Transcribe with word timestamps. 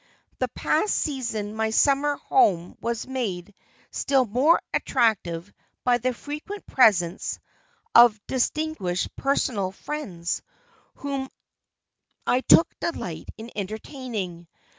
The 0.39 0.47
past 0.47 0.95
season 0.95 1.53
my 1.55 1.69
summer 1.69 2.15
home 2.15 2.75
was 2.81 3.05
made 3.05 3.53
still 3.91 4.25
more 4.25 4.59
attractive 4.73 5.53
by 5.83 5.99
the 5.99 6.11
frequent 6.11 6.65
presence 6.65 7.37
of 7.93 8.19
distinguished 8.25 9.15
personal 9.15 9.71
friends, 9.71 10.41
whom 10.95 11.29
I 12.25 12.41
took 12.41 12.67
delight 12.79 13.29
in 13.37 13.51
entertaining. 13.55 14.47